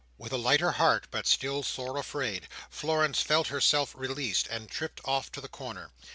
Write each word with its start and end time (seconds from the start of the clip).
With 0.17 0.33
a 0.33 0.37
lighter 0.37 0.71
heart, 0.71 1.05
but 1.11 1.27
still 1.27 1.61
sore 1.61 1.95
afraid, 1.95 2.47
Florence 2.71 3.21
felt 3.21 3.49
herself 3.49 3.93
released, 3.95 4.47
and 4.47 4.67
tripped 4.67 4.99
off 5.05 5.31
to 5.33 5.41
the 5.41 5.47
corner. 5.47 5.91